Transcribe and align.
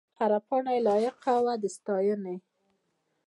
هره 0.19 0.39
پاڼه 0.47 0.71
یې 0.75 0.81
لایق 0.87 1.17
وه 1.43 1.53
د 1.61 1.63
ستاینې. 1.75 2.35